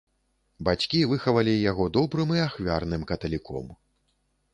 [0.67, 3.69] Бацькі выхавалі яго добрым і ахвярным каталіком.